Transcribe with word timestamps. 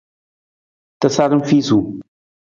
Tasaram 1.01 1.43
fiisung. 1.49 1.87